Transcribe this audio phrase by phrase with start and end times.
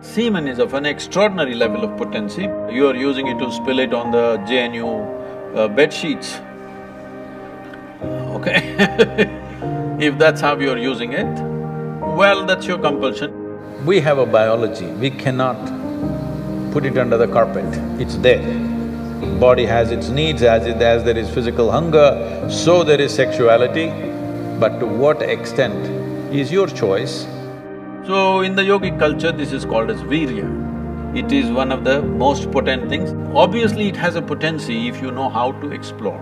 [0.00, 2.42] Semen is of an extraordinary level of potency.
[2.42, 6.40] You are using it to spill it on the JNU uh, bed sheets.
[8.00, 9.36] Okay
[10.00, 11.26] If that's how you're using it,
[12.16, 13.84] well, that's your compulsion.
[13.84, 15.58] We have a biology, we cannot
[16.72, 17.66] put it under the carpet,
[18.00, 18.42] it's there.
[19.40, 20.80] Body has its needs, as it…
[20.80, 23.88] as there is physical hunger, so there is sexuality,
[24.60, 27.26] but to what extent is your choice.
[28.08, 30.46] So, in the yogic culture, this is called as virya.
[31.14, 33.10] It is one of the most potent things.
[33.36, 36.18] Obviously, it has a potency if you know how to explore.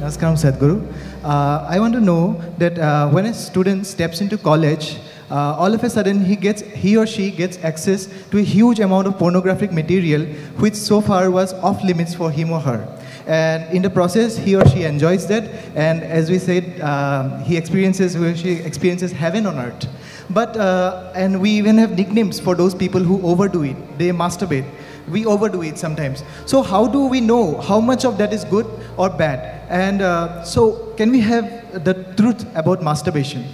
[0.00, 0.82] Namaskaram Sadhguru.
[1.22, 4.96] Uh, I want to know that uh, when a student steps into college,
[5.30, 8.80] uh, all of a sudden he gets he or she gets access to a huge
[8.80, 10.22] amount of pornographic material
[10.64, 12.80] which so far was off limits for him or her
[13.26, 15.44] and in the process he or she enjoys that.
[15.74, 19.86] And as we said um, he experiences she experiences heaven on earth.
[20.30, 23.98] But uh, and we even have nicknames for those people who overdo it.
[23.98, 24.68] They masturbate.
[25.08, 26.24] We overdo it sometimes.
[26.46, 29.62] So how do we know how much of that is good or bad?
[29.68, 33.44] And uh, so can we have the truth about masturbation?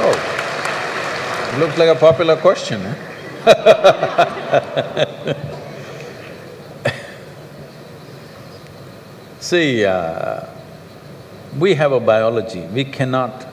[0.00, 3.17] Oh, looks like a popular question, eh?
[9.40, 10.44] See, uh,
[11.58, 13.46] we have a biology, we cannot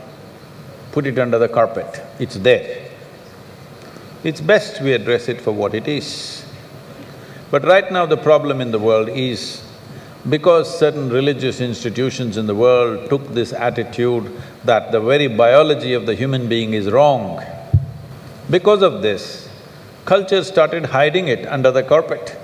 [0.92, 2.90] put it under the carpet, it's there.
[4.23, 6.46] It's best we address it for what it is.
[7.52, 9.64] But right now the problem in the world is
[10.28, 14.30] because certain religious institutions in the world took this attitude
[14.66, 17.42] that the very biology of the human being is wrong,
[18.50, 19.45] because of this,
[20.06, 22.38] culture started hiding it under the carpet.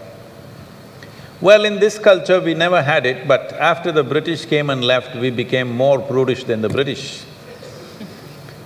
[1.39, 5.15] Well, in this culture we never had it, but after the British came and left,
[5.15, 7.23] we became more prudish than the British.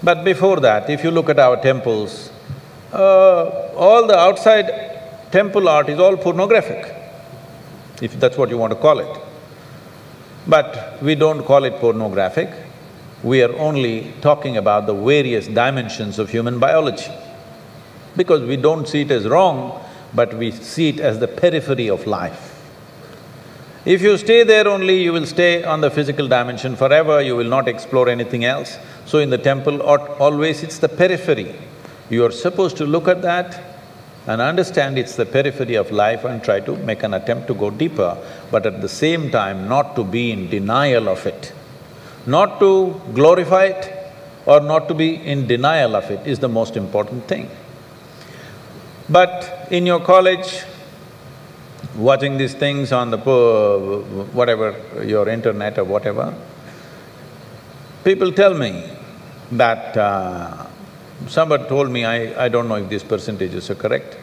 [0.03, 2.31] But before that, if you look at our temples,
[2.91, 6.95] uh, all the outside temple art is all pornographic
[8.01, 9.22] if that's what you want to call it.
[10.47, 12.50] But we don't call it pornographic,
[13.23, 17.12] we are only talking about the various dimensions of human biology.
[18.15, 19.83] Because we don't see it as wrong,
[20.13, 22.51] but we see it as the periphery of life.
[23.85, 27.49] If you stay there only, you will stay on the physical dimension forever, you will
[27.49, 28.79] not explore anything else.
[29.05, 31.55] So in the temple, always it's the periphery.
[32.09, 33.61] You are supposed to look at that
[34.25, 37.69] and understand it's the periphery of life and try to make an attempt to go
[37.69, 38.17] deeper,
[38.49, 41.53] but at the same time not to be in denial of it.
[42.25, 44.13] Not to glorify it
[44.47, 47.49] or not to be in denial of it is the most important thing.
[49.09, 50.63] But in your college,
[51.95, 56.33] watching these things on the whatever, your internet or whatever,
[58.03, 58.89] people tell me
[59.51, 60.65] that uh,
[61.27, 64.15] Somebody told me, I, I don't know if these percentages are correct.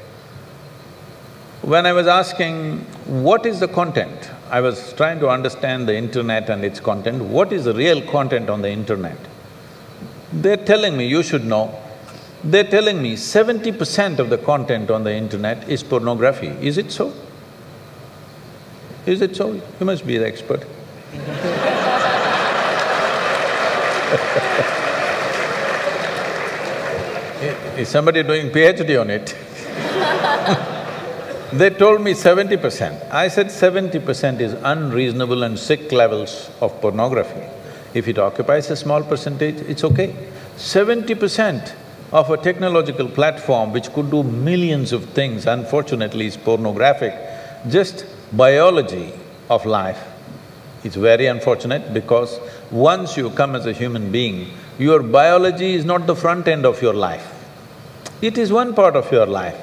[1.62, 4.30] When I was asking, what is the content?
[4.50, 8.50] I was trying to understand the internet and its content, what is the real content
[8.50, 9.16] on the internet?
[10.32, 11.76] They're telling me, you should know,
[12.44, 16.48] they're telling me seventy percent of the content on the internet is pornography.
[16.60, 17.12] Is it so?
[19.06, 19.52] Is it so?
[19.52, 20.64] You must be the expert
[27.76, 29.34] Is somebody doing PhD on it?
[31.52, 33.02] they told me seventy percent.
[33.10, 37.42] I said seventy percent is unreasonable and sick levels of pornography.
[37.94, 40.14] If it occupies a small percentage, it's okay.
[40.56, 41.74] Seventy percent
[42.12, 47.14] of a technological platform which could do millions of things, unfortunately is pornographic,
[47.68, 49.12] just biology
[49.48, 50.08] of life.
[50.84, 52.38] It's very unfortunate because
[52.70, 56.82] once you come as a human being, your biology is not the front end of
[56.82, 57.38] your life.
[58.20, 59.58] It is one part of your life.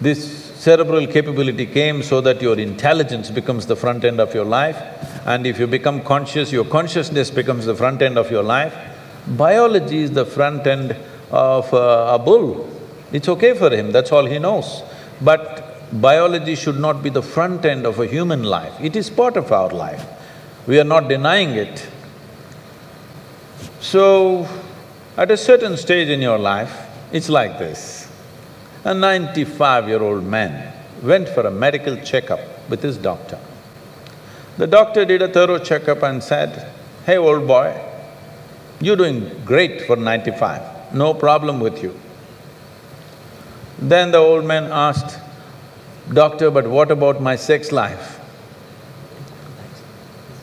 [0.00, 4.76] This cerebral capability came so that your intelligence becomes the front end of your life
[5.26, 8.74] and if you become conscious, your consciousness becomes the front end of your life.
[9.26, 10.96] Biology is the front end
[11.30, 12.70] of uh, a bull.
[13.12, 14.82] It's okay for him, that's all he knows.
[15.20, 19.36] But biology should not be the front end of a human life, it is part
[19.36, 20.04] of our life.
[20.66, 21.88] We are not denying it.
[23.80, 24.48] So,
[25.16, 28.10] at a certain stage in your life, it's like this.
[28.84, 30.72] A ninety-five-year-old man
[31.02, 33.38] went for a medical checkup with his doctor.
[34.56, 36.70] The doctor did a thorough checkup and said,
[37.06, 37.78] hey old boy,
[38.84, 41.98] you're doing great for ninety-five, no problem with you.
[43.78, 45.18] Then the old man asked,
[46.12, 48.20] doctor, but what about my sex life?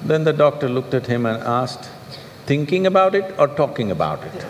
[0.04, 1.90] Then the doctor looked at him and asked,
[2.46, 4.46] thinking about it or talking about it?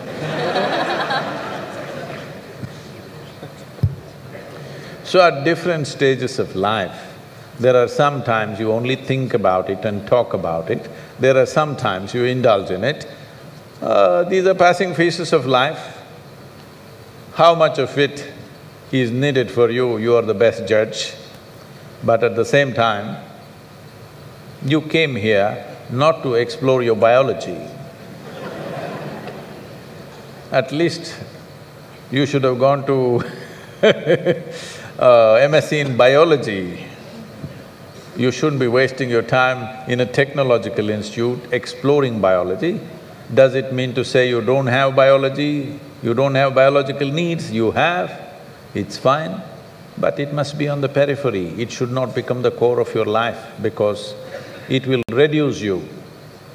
[5.04, 7.14] so at different stages of life,
[7.60, 10.88] there are some times you only think about it and talk about it,
[11.20, 13.06] there are some times you indulge in it.
[13.82, 15.98] Uh, these are passing phases of life.
[17.34, 18.32] How much of it
[18.92, 21.14] is needed for you, you are the best judge.
[22.04, 23.16] But at the same time,
[24.64, 27.56] you came here not to explore your biology.
[30.52, 31.18] At least
[32.12, 33.16] you should have gone to
[33.82, 36.86] uh, MSc in biology.
[38.16, 42.80] You shouldn't be wasting your time in a technological institute exploring biology.
[43.34, 47.50] Does it mean to say you don't have biology, you don't have biological needs?
[47.50, 48.10] You have,
[48.74, 49.40] it's fine,
[49.96, 51.48] but it must be on the periphery.
[51.60, 54.14] It should not become the core of your life because
[54.68, 55.88] it will reduce you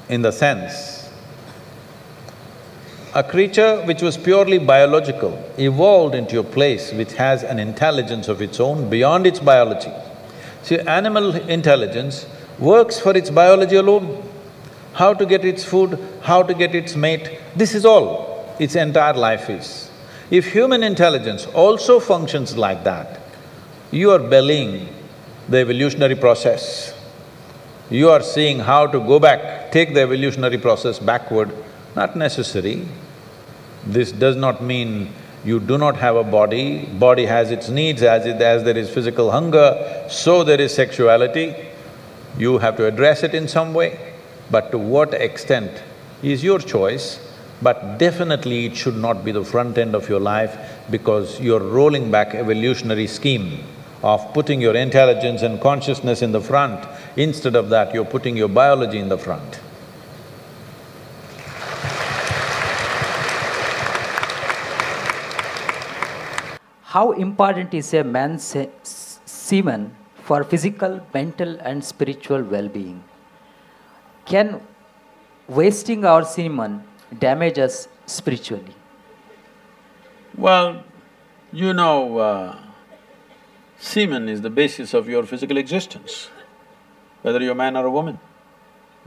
[0.08, 0.98] in the sense
[3.14, 8.42] a creature which was purely biological evolved into a place which has an intelligence of
[8.42, 9.90] its own beyond its biology.
[10.62, 12.26] See, animal intelligence
[12.58, 14.22] works for its biology alone.
[14.98, 19.14] How to get its food, how to get its mate, this is all its entire
[19.14, 19.88] life is.
[20.28, 23.20] If human intelligence also functions like that,
[23.92, 24.88] you are bellying
[25.48, 26.92] the evolutionary process.
[27.90, 31.52] You are seeing how to go back, take the evolutionary process backward,
[31.94, 32.88] not necessary.
[33.86, 35.12] This does not mean
[35.44, 38.42] you do not have a body, body has its needs, as it…
[38.42, 41.54] as there is physical hunger, so there is sexuality.
[42.36, 44.17] You have to address it in some way,
[44.50, 45.82] but to what extent
[46.22, 47.18] is your choice,
[47.60, 50.56] but definitely it should not be the front end of your life
[50.90, 53.64] because you're rolling back evolutionary scheme
[54.02, 56.86] of putting your intelligence and consciousness in the front.
[57.16, 59.60] Instead of that, you're putting your biology in the front.
[66.82, 73.04] How important is a man's se- semen for physical, mental, and spiritual well being?
[74.28, 74.60] Can
[75.48, 76.84] wasting our semen
[77.18, 78.74] damage us spiritually?
[80.36, 80.84] Well,
[81.50, 82.58] you know, uh,
[83.78, 86.28] semen is the basis of your physical existence,
[87.22, 88.18] whether you're a man or a woman.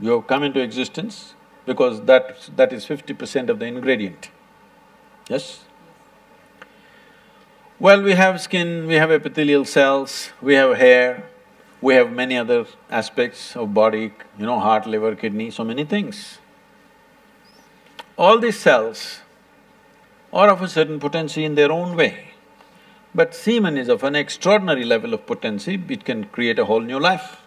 [0.00, 1.34] You have come into existence
[1.66, 2.50] because that…
[2.56, 4.30] that is fifty percent of the ingredient,
[5.28, 5.60] yes?
[7.78, 11.30] Well, we have skin, we have epithelial cells, we have hair,
[11.82, 16.38] we have many other aspects of body, you know, heart, liver, kidney, so many things.
[18.16, 19.20] All these cells
[20.32, 22.28] are of a certain potency in their own way.
[23.14, 27.00] But semen is of an extraordinary level of potency, it can create a whole new
[27.00, 27.38] life.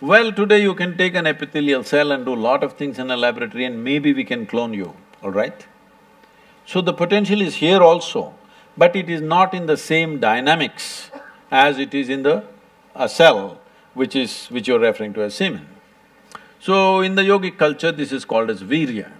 [0.00, 3.16] Well, today you can take an epithelial cell and do lot of things in a
[3.16, 5.66] laboratory and maybe we can clone you, all right?
[6.64, 8.34] So the potential is here also,
[8.76, 11.10] but it is not in the same dynamics
[11.50, 12.44] as it is in the
[12.98, 13.60] a cell,
[13.94, 14.46] which is…
[14.46, 15.66] which you're referring to as semen.
[16.60, 19.12] So in the yogic culture, this is called as virya.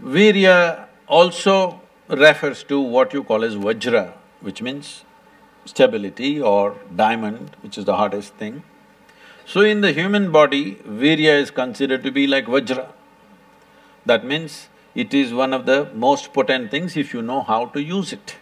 [0.00, 5.04] Virya also refers to what you call as vajra, which means
[5.64, 8.62] stability or diamond, which is the hardest thing.
[9.46, 12.88] So in the human body, virya is considered to be like vajra.
[14.04, 17.82] That means it is one of the most potent things if you know how to
[17.82, 18.36] use it.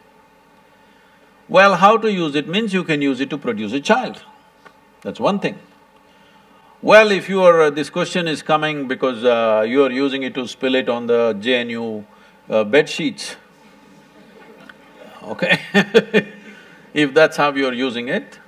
[1.51, 4.23] Well, how to use it means you can use it to produce a child,
[5.03, 5.59] that's one thing.
[6.81, 7.73] Well, if you are…
[7.73, 11.35] this question is coming because uh, you are using it to spill it on the
[11.41, 12.05] JNU
[12.49, 13.35] uh, bed sheets,
[15.25, 15.59] okay
[16.95, 18.39] If that's how you're using it,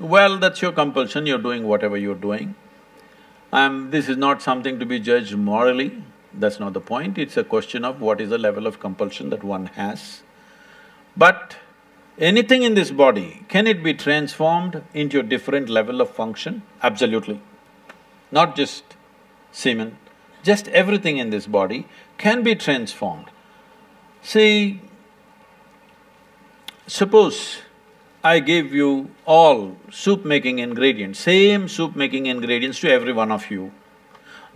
[0.00, 2.54] well, that's your compulsion, you're doing whatever you're doing.
[3.52, 6.02] Um, this is not something to be judged morally,
[6.32, 9.44] that's not the point, it's a question of what is the level of compulsion that
[9.44, 10.22] one has.
[11.14, 11.56] But
[12.18, 16.62] anything in this body, can it be transformed into a different level of function?
[16.82, 17.40] Absolutely.
[18.30, 18.84] Not just
[19.52, 19.96] semen,
[20.42, 21.86] just everything in this body
[22.18, 23.26] can be transformed.
[24.22, 24.80] See,
[26.86, 27.58] suppose
[28.22, 33.72] I gave you all soup-making ingredients, same soup-making ingredients to every one of you,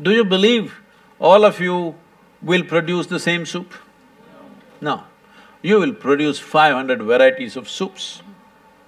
[0.00, 0.80] do you believe
[1.20, 1.94] all of you
[2.42, 3.72] will produce the same soup?
[4.80, 5.04] No.
[5.62, 8.22] You will produce five hundred varieties of soups,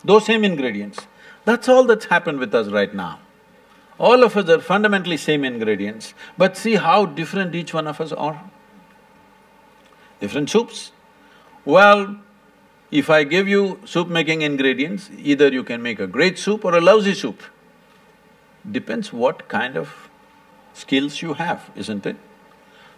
[0.04, 1.06] those same ingredients.
[1.44, 3.20] That's all that's happened with us right now.
[3.98, 8.10] All of us are fundamentally same ingredients, but see how different each one of us
[8.12, 8.50] are.
[10.20, 10.90] Different soups.
[11.64, 12.16] Well,
[12.90, 16.80] if I give you soup-making ingredients, either you can make a great soup or a
[16.80, 17.42] lousy soup.
[18.70, 20.08] Depends what kind of
[20.72, 22.16] skills you have, isn't it?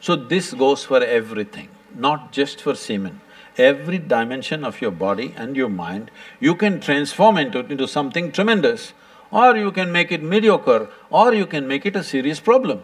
[0.01, 3.21] So this goes for everything, not just for semen.
[3.59, 6.11] Every dimension of your body and your mind,
[6.41, 8.93] you can transform into, into something tremendous
[9.31, 12.83] or you can make it mediocre or you can make it a serious problem.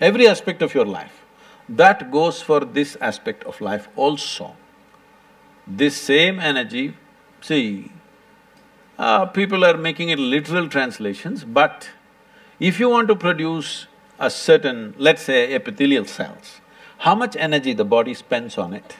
[0.00, 1.24] Every aspect of your life.
[1.68, 4.56] That goes for this aspect of life also.
[5.66, 6.94] This same energy,
[7.40, 7.90] see,
[8.98, 11.90] uh, people are making it literal translations, but
[12.60, 13.86] if you want to produce
[14.18, 16.60] a certain, let's say epithelial cells,
[16.98, 18.96] how much energy the body spends on it?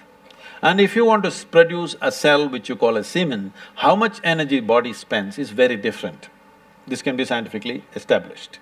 [0.64, 4.18] And if you want to produce a cell which you call a semen, how much
[4.24, 6.30] energy body spends is very different.
[6.86, 8.60] This can be scientifically established.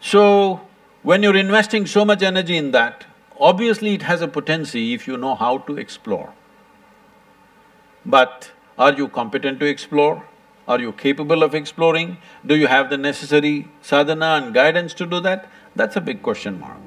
[0.00, 0.62] So,
[1.04, 3.06] when you're investing so much energy in that,
[3.38, 6.34] obviously it has a potency if you know how to explore.
[8.04, 10.24] But are you competent to explore?
[10.66, 12.16] Are you capable of exploring?
[12.44, 15.48] Do you have the necessary sadhana and guidance to do that?
[15.76, 16.81] That's a big question mark.